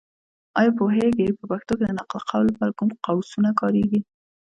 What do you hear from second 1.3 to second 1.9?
په پښتو کې د